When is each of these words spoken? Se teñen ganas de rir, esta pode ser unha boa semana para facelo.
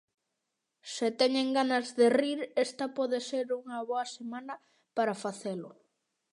Se 0.93 1.07
teñen 1.19 1.49
ganas 1.57 1.87
de 1.99 2.07
rir, 2.19 2.39
esta 2.65 2.85
pode 2.97 3.19
ser 3.29 3.47
unha 3.61 3.77
boa 3.89 4.05
semana 4.17 4.55
para 4.97 5.19
facelo. 5.23 5.69